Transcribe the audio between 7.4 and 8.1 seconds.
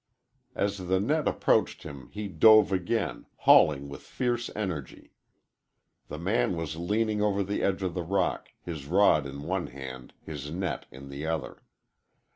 the edge of the